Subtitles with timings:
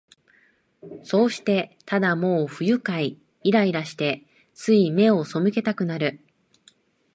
[1.03, 6.25] そうして、ただもう不愉快、イライラして、つい眼をそむけたくなる